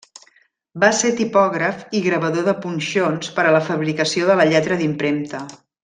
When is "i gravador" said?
1.99-2.47